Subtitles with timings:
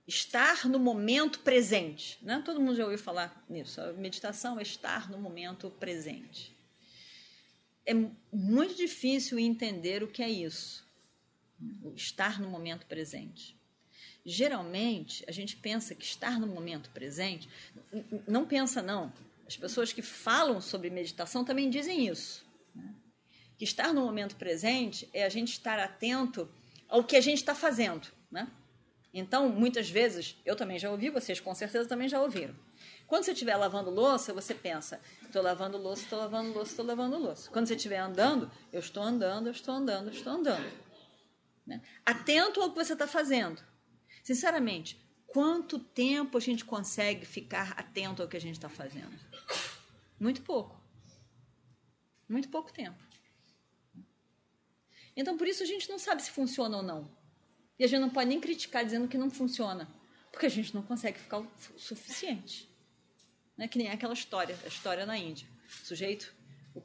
[0.06, 2.18] estar no momento presente.
[2.22, 2.42] Né?
[2.44, 3.80] Todo mundo já ouviu falar nisso.
[3.80, 6.54] A meditação é estar no momento presente.
[7.86, 7.94] É
[8.32, 10.86] muito difícil entender o que é isso,
[11.96, 13.56] estar no momento presente.
[14.24, 17.48] Geralmente, a gente pensa que estar no momento presente,
[18.28, 19.12] não pensa não.
[19.46, 22.44] As pessoas que falam sobre meditação também dizem isso.
[23.60, 26.48] Que estar no momento presente é a gente estar atento
[26.88, 28.50] ao que a gente está fazendo, né?
[29.12, 32.54] Então, muitas vezes, eu também já ouvi, vocês com certeza também já ouviram.
[33.06, 37.18] Quando você estiver lavando louça, você pensa: estou lavando louça, estou lavando louça, estou lavando
[37.18, 37.50] louça.
[37.50, 40.72] Quando você estiver andando, eu estou andando, eu estou andando, eu estou andando.
[41.66, 41.82] Né?
[42.06, 43.62] Atento ao que você está fazendo.
[44.24, 49.14] Sinceramente, quanto tempo a gente consegue ficar atento ao que a gente está fazendo?
[50.18, 50.80] Muito pouco.
[52.26, 53.09] Muito pouco tempo.
[55.16, 57.10] Então, por isso, a gente não sabe se funciona ou não.
[57.78, 59.88] E a gente não pode nem criticar dizendo que não funciona,
[60.30, 62.68] porque a gente não consegue ficar o suficiente.
[63.56, 63.66] Né?
[63.68, 65.48] Que nem aquela história, a história na Índia.
[65.82, 66.34] O sujeito,
[66.74, 66.82] o,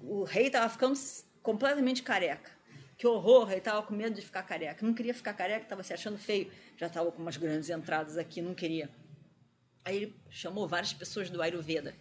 [0.00, 0.98] o rei estava ficando
[1.42, 2.50] completamente careca.
[2.96, 4.86] Que horror, ele estava com medo de ficar careca.
[4.86, 6.50] Não queria ficar careca, estava se achando feio.
[6.76, 8.88] Já estava com umas grandes entradas aqui, não queria.
[9.84, 11.94] Aí ele chamou várias pessoas do Ayurveda.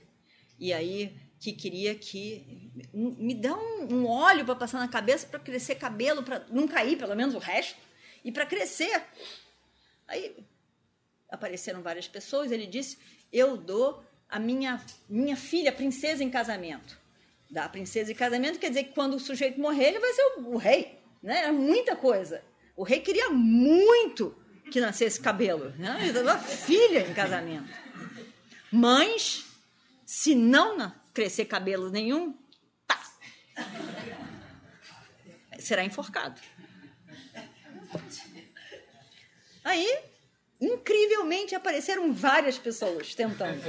[0.58, 5.40] E aí que queria que me dá um, um óleo para passar na cabeça para
[5.40, 7.78] crescer cabelo, para não cair pelo menos o resto
[8.24, 9.04] e para crescer.
[10.08, 10.36] Aí
[11.30, 12.52] apareceram várias pessoas.
[12.52, 12.98] Ele disse:
[13.32, 16.98] Eu dou a minha minha filha princesa em casamento.
[17.50, 20.24] Dá a princesa em casamento quer dizer que quando o sujeito morrer ele vai ser
[20.38, 21.46] o, o rei, né?
[21.46, 22.44] É muita coisa.
[22.76, 24.36] O rei queria muito
[24.72, 25.98] que nascesse cabelo, né?
[26.02, 27.70] Ele deu a filha em casamento.
[28.72, 29.46] Mães,
[30.06, 30.76] se não
[31.16, 32.38] crescer cabelo nenhum,
[32.86, 33.02] tá.
[35.58, 36.40] Será enforcado.
[39.64, 39.98] Aí,
[40.60, 43.64] incrivelmente, apareceram várias pessoas tentando.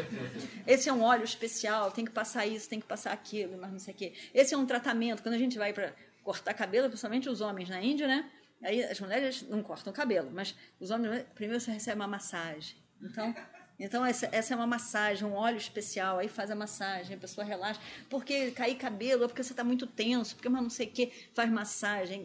[0.66, 3.78] Esse é um óleo especial, tem que passar isso, tem que passar aquilo, mas não
[3.78, 4.12] sei o quê.
[4.34, 5.22] Esse é um tratamento.
[5.22, 8.28] Quando a gente vai para cortar cabelo, principalmente os homens na Índia, né?
[8.62, 12.76] Aí as mulheres não cortam cabelo, mas os homens, primeiro você recebe uma massagem.
[13.00, 13.32] Então,
[13.78, 17.44] então, essa, essa é uma massagem, um óleo especial, aí faz a massagem, a pessoa
[17.44, 17.80] relaxa.
[18.08, 21.12] Porque cair cabelo é porque você está muito tenso, porque mas não sei o quê,
[21.34, 22.24] faz massagem,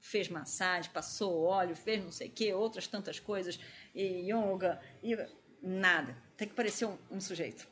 [0.00, 3.58] fez massagem, passou óleo, fez não sei o quê, outras tantas coisas,
[3.94, 5.16] e yoga, e
[5.62, 6.16] nada.
[6.36, 7.68] Tem que parecer um, um sujeito.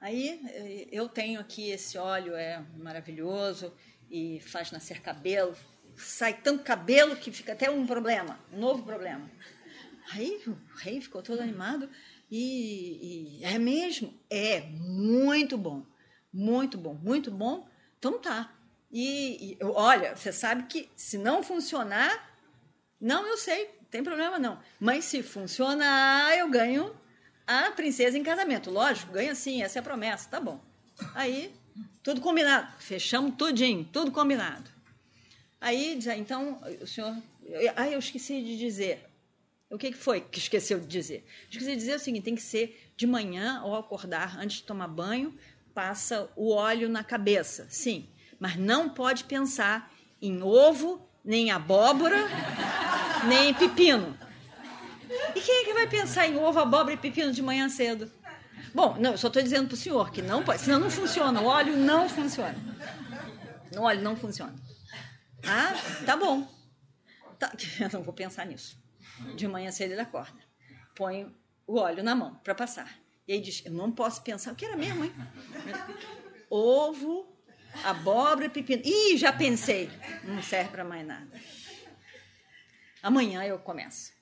[0.00, 3.72] Aí eh, eu tenho aqui esse óleo, é maravilhoso,
[4.10, 5.56] e faz nascer cabelo,
[5.96, 9.30] sai tanto cabelo que fica até um problema, um novo problema.
[10.10, 11.88] Aí o rei ficou todo animado
[12.30, 14.12] e, e, é mesmo?
[14.28, 15.84] É muito bom,
[16.32, 17.68] muito bom, muito bom.
[17.98, 18.52] Então tá.
[18.90, 22.30] E, e olha, você sabe que se não funcionar,
[23.00, 24.58] não, eu sei, tem problema não.
[24.78, 26.94] Mas se funcionar, eu ganho
[27.46, 28.70] a princesa em casamento.
[28.70, 30.60] Lógico, ganha sim, essa é a promessa, tá bom.
[31.14, 31.54] Aí,
[32.02, 32.72] tudo combinado.
[32.78, 34.70] Fechamos tudinho, tudo combinado.
[35.60, 37.16] Aí, então, o senhor.
[37.76, 39.11] Ah, eu esqueci de dizer.
[39.72, 41.24] O que, foi que esqueceu de dizer?
[41.50, 44.86] Esqueci de dizer o seguinte: tem que ser de manhã ao acordar, antes de tomar
[44.86, 45.34] banho,
[45.72, 47.66] passa o óleo na cabeça.
[47.70, 48.06] Sim,
[48.38, 49.90] mas não pode pensar
[50.20, 52.18] em ovo, nem abóbora,
[53.26, 54.14] nem em pepino.
[55.34, 58.12] E quem é que vai pensar em ovo, abóbora e pepino de manhã cedo?
[58.74, 61.40] Bom, não, eu só estou dizendo para o senhor que não pode, senão não funciona.
[61.40, 62.56] O óleo não funciona.
[63.74, 64.54] O óleo não funciona.
[65.46, 65.72] Ah,
[66.04, 66.46] tá bom.
[67.38, 68.81] Tá, eu não vou pensar nisso.
[69.34, 70.40] De manhã cedo ele acorda.
[70.94, 71.34] Põe
[71.66, 72.98] o óleo na mão para passar.
[73.26, 74.52] E aí diz: Eu não posso pensar.
[74.52, 75.12] O que era mesmo, hein?
[76.50, 77.26] Ovo,
[77.84, 78.82] abóbora, pepino.
[78.84, 79.90] Ih, já pensei.
[80.24, 81.40] Não serve para mais nada.
[83.02, 84.12] Amanhã eu começo.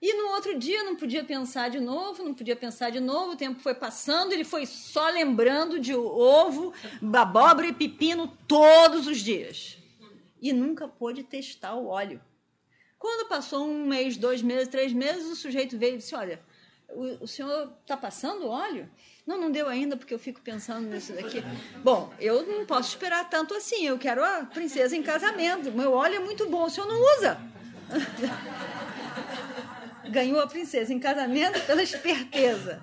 [0.00, 3.36] E no outro dia não podia pensar de novo, não podia pensar de novo, o
[3.36, 6.74] tempo foi passando, ele foi só lembrando de ovo,
[7.14, 9.78] abóbora e pepino todos os dias.
[10.42, 12.20] E nunca pôde testar o óleo.
[13.04, 16.40] Quando passou um mês, dois meses, três meses, o sujeito veio e disse: Olha,
[16.88, 18.88] o, o senhor está passando óleo?
[19.26, 21.44] Não, não deu ainda, porque eu fico pensando nisso daqui.
[21.82, 23.86] Bom, eu não posso esperar tanto assim.
[23.86, 25.70] Eu quero a princesa em casamento.
[25.70, 27.38] Meu óleo é muito bom, o senhor não usa.
[30.08, 32.82] ganhou a princesa em casamento pela esperteza.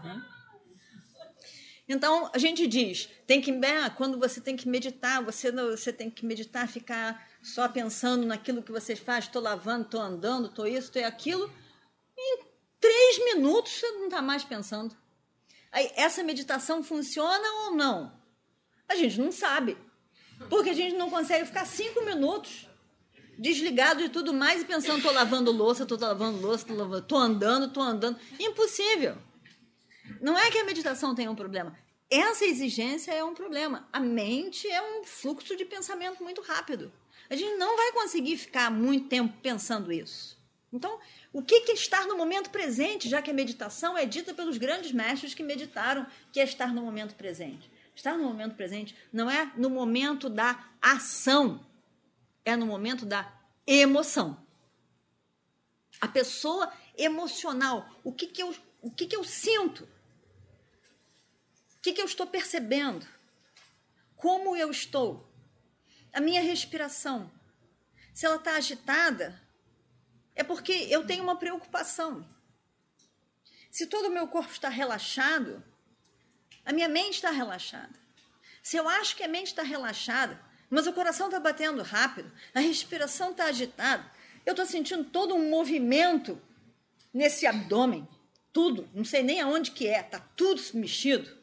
[1.89, 6.11] Então, a gente diz, tem que né, quando você tem que meditar, você, você tem
[6.11, 10.87] que meditar, ficar só pensando naquilo que você faz, estou lavando, estou andando, estou isso,
[10.87, 11.51] estou aquilo.
[12.17, 12.39] Em
[12.79, 14.95] três minutos você não está mais pensando.
[15.71, 18.11] Aí, essa meditação funciona ou não?
[18.87, 19.77] A gente não sabe.
[20.49, 22.67] Porque a gente não consegue ficar cinco minutos
[23.37, 27.73] desligado de tudo mais e pensando, tô lavando louça, tô lavando louça, tô, lavando, andando,
[27.73, 28.19] tô andando.
[28.39, 29.17] Impossível.
[30.21, 31.75] Não é que a meditação tenha um problema.
[32.09, 33.87] Essa exigência é um problema.
[33.91, 36.91] A mente é um fluxo de pensamento muito rápido.
[37.31, 40.37] A gente não vai conseguir ficar muito tempo pensando isso.
[40.73, 40.99] Então,
[41.31, 44.91] o que é estar no momento presente, já que a meditação é dita pelos grandes
[44.91, 47.71] mestres que meditaram, que é estar no momento presente?
[47.95, 51.65] Estar no momento presente não é no momento da ação,
[52.43, 53.33] é no momento da
[53.65, 54.45] emoção.
[56.01, 59.85] A pessoa emocional, o que, que, eu, o que, que eu sinto?
[61.77, 63.07] O que, que eu estou percebendo?
[64.17, 65.30] Como eu estou?
[66.13, 67.31] A minha respiração.
[68.13, 69.39] Se ela está agitada,
[70.35, 72.25] é porque eu tenho uma preocupação.
[73.69, 75.63] Se todo o meu corpo está relaxado,
[76.65, 77.99] a minha mente está relaxada.
[78.61, 82.59] Se eu acho que a mente está relaxada, mas o coração está batendo rápido, a
[82.59, 84.09] respiração está agitada.
[84.45, 86.41] Eu estou sentindo todo um movimento
[87.13, 88.07] nesse abdômen,
[88.53, 91.37] tudo, não sei nem aonde que é, está tudo mexido.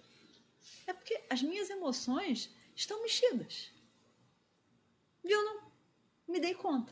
[0.86, 3.70] É porque as minhas emoções estão mexidas.
[5.28, 5.60] E eu não
[6.26, 6.90] me dei conta.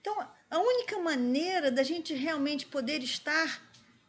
[0.00, 3.62] Então, a única maneira da gente realmente poder estar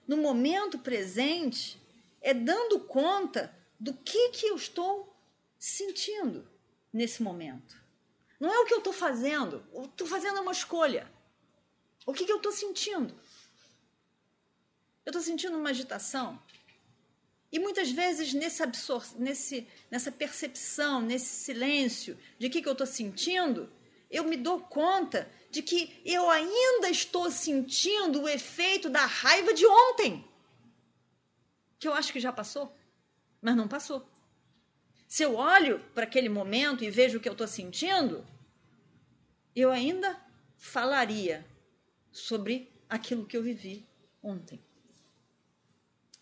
[0.07, 1.79] no momento presente
[2.19, 5.15] é dando conta do que, que eu estou
[5.59, 6.49] sentindo
[6.91, 7.79] nesse momento.
[8.39, 11.09] Não é o que eu estou fazendo, eu estou fazendo uma escolha.
[12.07, 13.13] O que, que eu estou sentindo?
[15.05, 16.41] Eu estou sentindo uma agitação.
[17.51, 22.87] E muitas vezes nesse absor nesse, nessa percepção, nesse silêncio de que, que eu estou
[22.87, 23.71] sentindo,
[24.09, 29.65] eu me dou conta de que eu ainda estou sentindo o efeito da raiva de
[29.65, 30.27] ontem.
[31.79, 32.75] Que eu acho que já passou,
[33.41, 34.07] mas não passou.
[35.07, 38.25] Se eu olho para aquele momento e vejo o que eu estou sentindo,
[39.55, 40.19] eu ainda
[40.57, 41.45] falaria
[42.11, 43.87] sobre aquilo que eu vivi
[44.21, 44.61] ontem.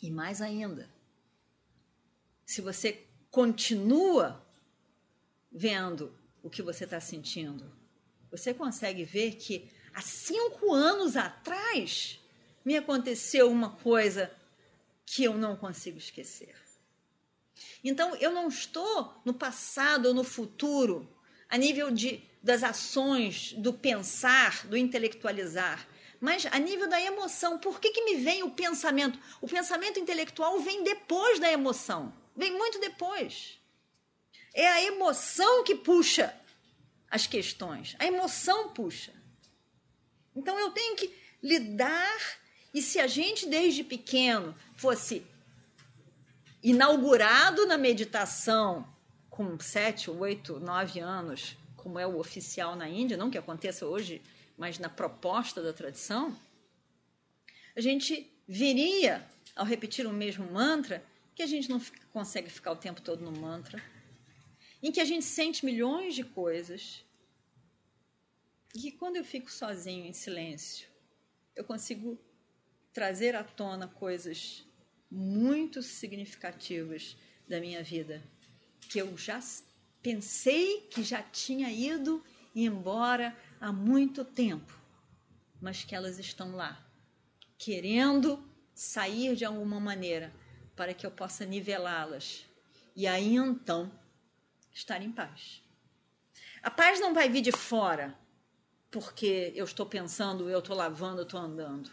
[0.01, 0.92] E mais ainda,
[2.45, 4.45] se você continua
[5.51, 7.71] vendo o que você está sentindo,
[8.29, 12.19] você consegue ver que há cinco anos atrás
[12.65, 14.31] me aconteceu uma coisa
[15.05, 16.55] que eu não consigo esquecer.
[17.83, 21.07] Então, eu não estou no passado ou no futuro,
[21.49, 25.87] a nível de, das ações, do pensar, do intelectualizar,
[26.19, 27.59] mas a nível da emoção.
[27.59, 29.19] Por que, que me vem o pensamento?
[29.41, 33.59] O pensamento intelectual vem depois da emoção, vem muito depois.
[34.53, 36.33] É a emoção que puxa
[37.09, 39.13] as questões, a emoção puxa.
[40.35, 42.19] Então, eu tenho que lidar,
[42.73, 45.25] e se a gente desde pequeno fosse
[46.63, 48.87] inaugurado na meditação
[49.29, 54.21] com sete, oito, nove anos, como é o oficial na Índia, não que aconteça hoje,
[54.57, 56.37] mas na proposta da tradição,
[57.75, 61.03] a gente viria, ao repetir o mesmo mantra,
[61.35, 63.83] que a gente não fica, consegue ficar o tempo todo no mantra,
[64.81, 67.03] em que a gente sente milhões de coisas,
[68.75, 70.87] e que quando eu fico sozinho, em silêncio,
[71.55, 72.19] eu consigo
[72.91, 74.65] trazer à tona coisas
[75.09, 77.15] muito significativas
[77.47, 78.23] da minha vida,
[78.89, 79.39] que eu já
[80.01, 82.23] pensei que já tinha ido
[82.55, 84.79] embora há muito tempo,
[85.61, 86.85] mas que elas estão lá,
[87.57, 90.33] querendo sair de alguma maneira
[90.75, 92.45] para que eu possa nivelá-las
[92.95, 93.91] e aí então
[94.71, 95.61] estar em paz.
[96.61, 98.17] A paz não vai vir de fora,
[98.89, 101.91] porque eu estou pensando, eu estou lavando, eu estou andando,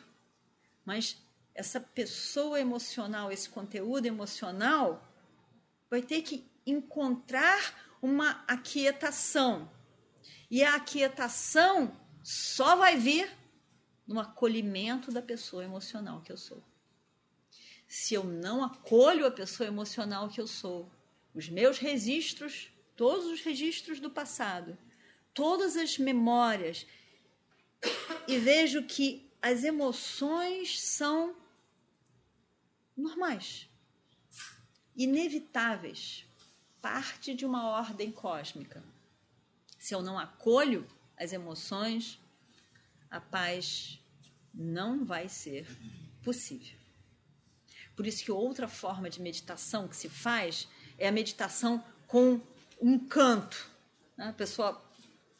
[0.84, 1.16] mas
[1.54, 5.06] essa pessoa emocional, esse conteúdo emocional,
[5.90, 9.70] vai ter que encontrar uma aquietação.
[10.50, 13.30] E a aquietação só vai vir
[14.06, 16.62] no acolhimento da pessoa emocional que eu sou.
[17.92, 20.88] Se eu não acolho a pessoa emocional que eu sou,
[21.34, 24.78] os meus registros, todos os registros do passado,
[25.34, 26.86] todas as memórias,
[28.28, 31.34] e vejo que as emoções são
[32.96, 33.68] normais,
[34.94, 36.24] inevitáveis,
[36.80, 38.84] parte de uma ordem cósmica.
[39.80, 42.20] Se eu não acolho as emoções,
[43.10, 43.98] a paz
[44.54, 45.66] não vai ser
[46.22, 46.79] possível.
[48.00, 50.66] Por isso que outra forma de meditação que se faz
[50.96, 52.40] é a meditação com
[52.80, 53.70] um canto.
[54.16, 54.30] Né?
[54.30, 54.82] A pessoa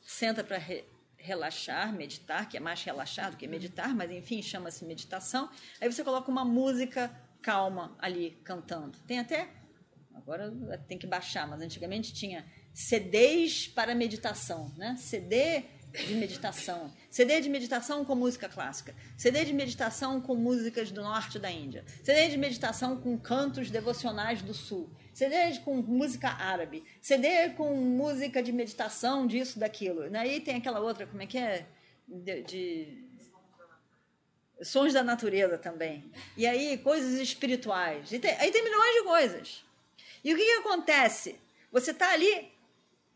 [0.03, 0.85] senta para re
[1.17, 5.49] relaxar, meditar, que é mais relaxado que meditar, mas enfim, chama-se meditação.
[5.81, 8.99] Aí você coloca uma música calma ali cantando.
[9.07, 9.49] Tem até
[10.15, 10.53] agora
[10.87, 14.97] tem que baixar, mas antigamente tinha CDs para meditação, né?
[14.99, 16.93] CD de meditação.
[17.11, 18.95] CD de meditação com música clássica.
[19.17, 21.85] CD de meditação com músicas do norte da Índia.
[22.03, 24.91] CD de meditação com cantos devocionais do sul.
[25.13, 26.85] CD com música árabe.
[27.01, 30.03] CD com música de meditação disso, daquilo.
[30.17, 31.67] Aí tem aquela outra, como é que é?
[32.11, 33.05] de, de
[34.63, 36.11] sons da natureza também.
[36.37, 38.11] E aí, coisas espirituais.
[38.11, 39.65] Tem, aí tem milhões de coisas.
[40.25, 41.39] E o que, que acontece?
[41.71, 42.53] Você está ali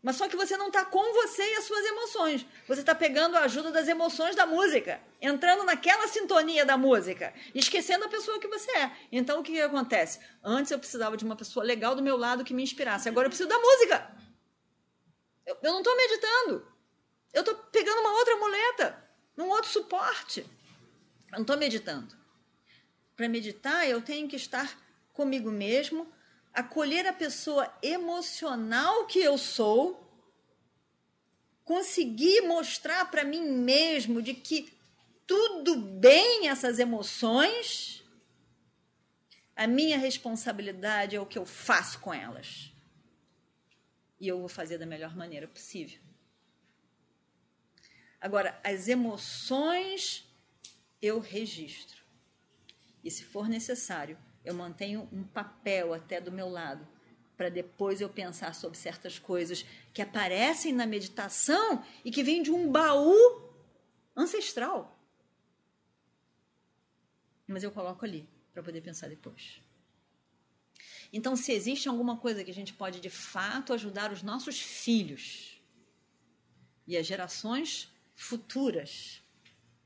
[0.05, 2.45] mas só que você não está com você e as suas emoções.
[2.67, 8.05] Você está pegando a ajuda das emoções da música, entrando naquela sintonia da música, esquecendo
[8.05, 8.91] a pessoa que você é.
[9.11, 10.19] Então o que, que acontece?
[10.43, 13.09] Antes eu precisava de uma pessoa legal do meu lado que me inspirasse.
[13.09, 14.15] Agora eu preciso da música.
[15.43, 16.71] Eu, eu não estou meditando.
[17.33, 20.41] Eu estou pegando uma outra muleta, um outro suporte.
[21.31, 22.15] Eu não estou meditando.
[23.15, 24.71] Para meditar, eu tenho que estar
[25.13, 26.07] comigo mesmo,
[26.55, 30.01] acolher a pessoa emocional que eu sou,
[31.63, 34.73] conseguir mostrar para mim mesmo de que
[35.27, 38.03] tudo bem essas emoções,
[39.55, 42.71] a minha responsabilidade é o que eu faço com elas.
[44.19, 45.99] E eu vou fazer da melhor maneira possível.
[48.21, 50.25] Agora, as emoções
[51.01, 52.03] eu registro.
[53.03, 56.87] E se for necessário, eu mantenho um papel até do meu lado
[57.35, 62.51] para depois eu pensar sobre certas coisas que aparecem na meditação e que vêm de
[62.51, 63.51] um baú
[64.15, 64.97] ancestral.
[67.47, 69.61] Mas eu coloco ali para poder pensar depois.
[71.11, 75.61] Então, se existe alguma coisa que a gente pode de fato ajudar os nossos filhos
[76.87, 79.21] e as gerações futuras,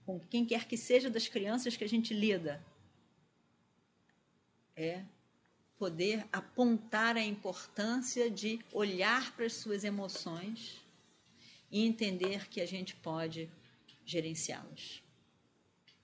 [0.05, 2.63] com quem quer que seja das crianças que a gente lida,
[4.79, 5.03] é
[5.77, 10.77] poder apontar a importância de olhar para as suas emoções
[11.69, 13.49] e entender que a gente pode
[14.05, 15.03] gerenciá-las.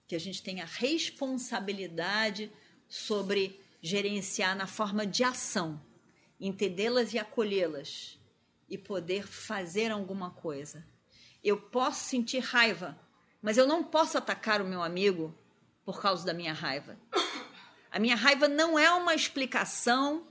[0.07, 2.51] Que a gente tem a responsabilidade
[2.87, 5.81] sobre gerenciar na forma de ação,
[6.39, 8.19] entendê-las e acolhê-las
[8.69, 10.85] e poder fazer alguma coisa.
[11.43, 12.99] Eu posso sentir raiva,
[13.41, 15.33] mas eu não posso atacar o meu amigo
[15.83, 16.97] por causa da minha raiva.
[17.95, 20.27] A minha raiva não é uma explicação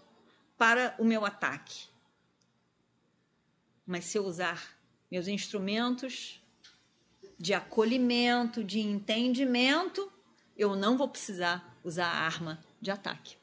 [0.59, 1.87] para o meu ataque.
[3.87, 4.76] Mas se eu usar
[5.11, 6.42] meus instrumentos
[7.38, 10.12] de acolhimento, de entendimento,
[10.54, 13.38] eu não vou precisar usar a arma de ataque.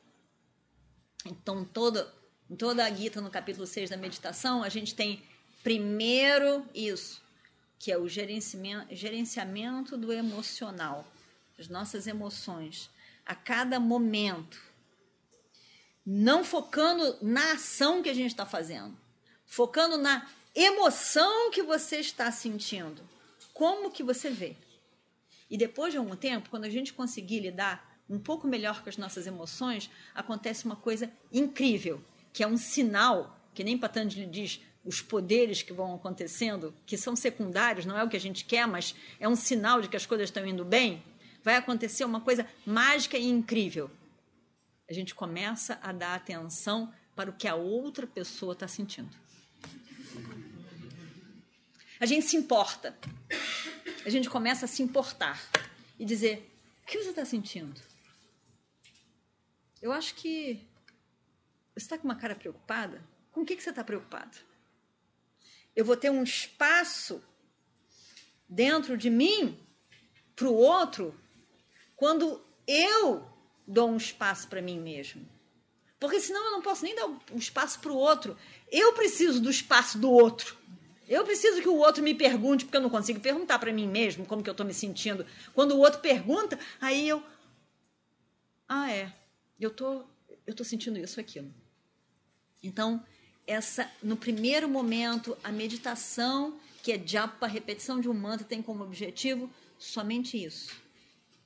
[1.25, 2.13] Então, toda,
[2.48, 5.24] em toda a Gita, no capítulo 6 da meditação, a gente tem
[5.63, 7.24] primeiro isso,
[7.80, 11.12] que é o gerenciamento, gerenciamento do emocional,
[11.58, 12.88] as nossas emoções
[13.25, 14.62] a cada momento,
[16.06, 18.98] não focando na ação que a gente está fazendo,
[19.46, 23.01] focando na emoção que você está sentindo,
[23.54, 24.56] como que você vê.
[25.50, 28.98] E depois de algum tempo, quando a gente conseguir lidar um pouco melhor com as
[28.98, 35.01] nossas emoções, acontece uma coisa incrível, que é um sinal, que nem Patanjali diz, os
[35.01, 38.96] poderes que vão acontecendo, que são secundários, não é o que a gente quer, mas
[39.20, 41.04] é um sinal de que as coisas estão indo bem
[41.43, 43.89] vai acontecer uma coisa mágica e incrível.
[44.89, 49.15] A gente começa a dar atenção para o que a outra pessoa está sentindo.
[52.00, 52.98] A gente se importa.
[54.05, 55.39] A gente começa a se importar
[56.00, 56.51] e dizer:
[56.83, 57.79] o que você está sentindo?
[59.81, 60.67] Eu acho que
[61.74, 63.03] você está com uma cara preocupada.
[63.31, 64.38] Com o que, você está preocupado?
[65.75, 67.24] Eu vou ter um espaço
[68.48, 69.57] dentro de mim
[70.36, 71.17] para o outro
[72.01, 73.24] quando eu
[73.67, 75.24] dou um espaço para mim mesmo.
[76.00, 78.36] Porque senão eu não posso nem dar um espaço para o outro.
[78.72, 80.58] Eu preciso do espaço do outro.
[81.08, 84.25] Eu preciso que o outro me pergunte, porque eu não consigo perguntar para mim mesmo
[84.25, 85.27] como que eu estou me sentindo.
[85.53, 87.24] Quando o outro pergunta, aí eu.
[88.67, 89.13] Ah, é.
[89.60, 90.03] Eu tô,
[90.48, 91.53] eu tô sentindo isso, aquilo.
[92.63, 93.05] Então,
[93.46, 98.84] essa, no primeiro momento, a meditação, que é japa, repetição de um mantra, tem como
[98.84, 100.81] objetivo somente isso: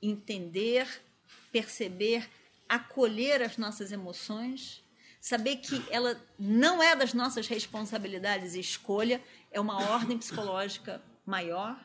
[0.08, 1.02] entender,
[1.50, 2.28] perceber,
[2.68, 4.84] acolher as nossas emoções,
[5.20, 11.78] saber que ela não é das nossas responsabilidades e escolha, é uma ordem psicológica maior,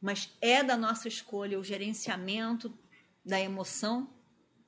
[0.00, 2.76] mas é da nossa escolha o gerenciamento
[3.24, 4.08] da emoção,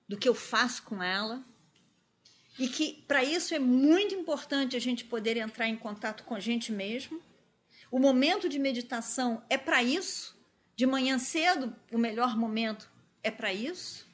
[0.09, 1.45] do que eu faço com ela.
[2.59, 6.41] E que para isso é muito importante a gente poder entrar em contato com a
[6.41, 7.21] gente mesmo.
[7.91, 10.34] O momento de meditação é para isso.
[10.77, 12.91] De manhã cedo, o melhor momento
[13.23, 14.07] é para isso.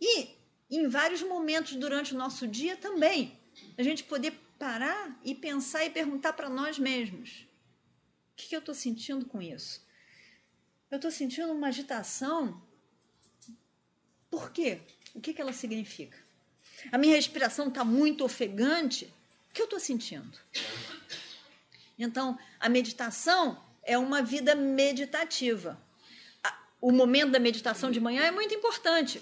[0.00, 0.36] E
[0.70, 3.38] em vários momentos durante o nosso dia também,
[3.76, 7.46] a gente poder parar e pensar e perguntar para nós mesmos:
[8.32, 9.86] o que, que eu estou sentindo com isso?
[10.90, 12.62] Eu estou sentindo uma agitação.
[14.30, 14.80] Por quê?
[15.14, 16.18] O que, que ela significa?
[16.92, 19.12] A minha respiração está muito ofegante.
[19.50, 20.38] O que eu estou sentindo?
[21.98, 25.80] Então, a meditação é uma vida meditativa.
[26.80, 29.20] O momento da meditação de manhã é muito importante.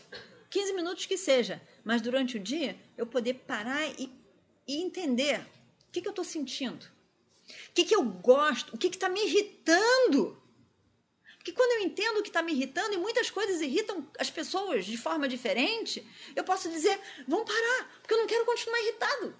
[0.50, 4.10] 15 minutos que seja, mas durante o dia eu poder parar e
[4.66, 5.40] e entender
[5.88, 9.24] o que, que eu estou sentindo, o que, que eu gosto, o que está me
[9.24, 10.42] irritando.
[11.36, 14.84] Porque quando eu entendo o que está me irritando, e muitas coisas irritam as pessoas
[14.84, 16.04] de forma diferente,
[16.34, 19.36] eu posso dizer: vamos parar, porque eu não quero continuar irritado.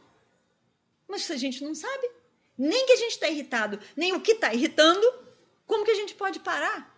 [1.09, 2.11] Mas se a gente não sabe,
[2.56, 5.06] nem que a gente está irritado, nem o que está irritando,
[5.66, 6.94] como que a gente pode parar?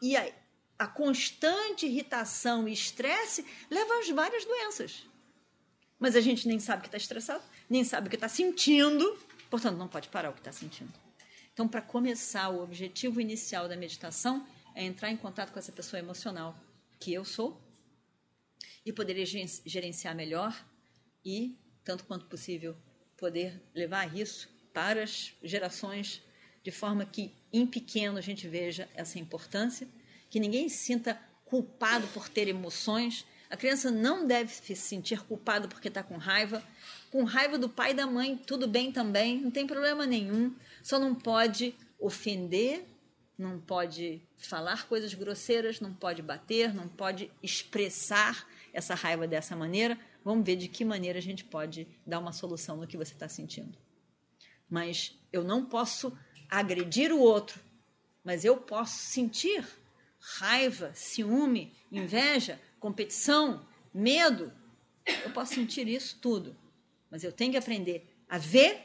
[0.00, 0.32] E aí,
[0.78, 5.06] a constante irritação e estresse leva às várias doenças.
[5.98, 9.18] Mas a gente nem sabe que está estressado, nem sabe o que está sentindo,
[9.50, 10.92] portanto, não pode parar o que está sentindo.
[11.52, 15.98] Então, para começar, o objetivo inicial da meditação é entrar em contato com essa pessoa
[15.98, 16.54] emocional
[17.00, 17.58] que eu sou
[18.84, 20.54] e poder gerenciar melhor
[21.24, 22.76] e, tanto quanto possível,
[23.16, 26.22] poder levar isso para as gerações
[26.62, 29.86] de forma que, em pequeno, a gente veja essa importância,
[30.28, 35.68] que ninguém se sinta culpado por ter emoções, a criança não deve se sentir culpada
[35.68, 36.62] porque está com raiva.
[37.10, 40.54] Com raiva do pai e da mãe, tudo bem também, não tem problema nenhum.
[40.82, 42.84] Só não pode ofender,
[43.38, 49.98] não pode falar coisas grosseiras, não pode bater, não pode expressar essa raiva dessa maneira.
[50.26, 53.28] Vamos ver de que maneira a gente pode dar uma solução no que você está
[53.28, 53.78] sentindo.
[54.68, 56.18] Mas eu não posso
[56.50, 57.60] agredir o outro,
[58.24, 59.64] mas eu posso sentir
[60.18, 64.52] raiva, ciúme, inveja, competição, medo.
[65.22, 66.56] Eu posso sentir isso tudo,
[67.08, 68.84] mas eu tenho que aprender a ver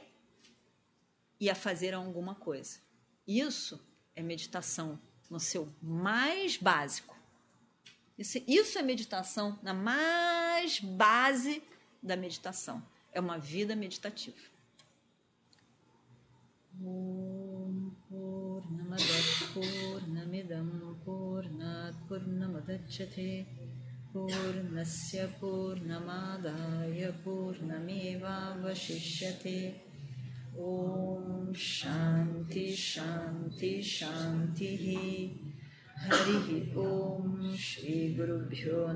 [1.40, 2.78] e a fazer alguma coisa.
[3.26, 3.84] Isso
[4.16, 7.18] é meditação no seu mais básico.
[8.22, 11.62] Isso é meditação na mais base
[12.02, 12.82] da meditação.
[13.12, 14.38] É uma vida meditativa.
[16.80, 23.46] Om Purnamadat Purnamidam Purnat Purnamadachyate
[24.12, 28.56] Purnasya Purnamadaya Purnameva
[30.58, 35.51] Om Shanti Shanti Shanti
[36.10, 38.88] Hari Om Shri Guru Bhyo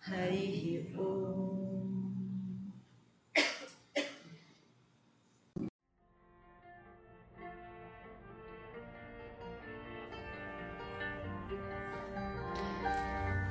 [0.00, 1.58] Hari Om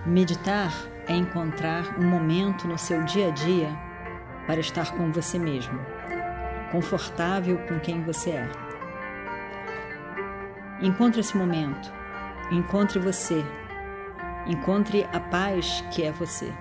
[0.08, 0.72] Meditar
[1.08, 3.70] é encontrar um momento no seu dia a dia
[4.48, 5.80] para estar com você mesmo,
[6.72, 8.50] confortável com quem você é.
[10.82, 11.98] Encontre esse momento
[12.52, 13.44] encontre você,
[14.46, 16.54] encontre a paz que é você.